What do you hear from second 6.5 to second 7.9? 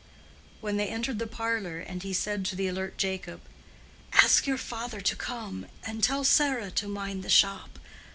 to mind the shop.